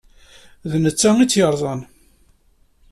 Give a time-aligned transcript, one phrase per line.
[0.71, 1.81] D nettat i tt-yeṛẓan.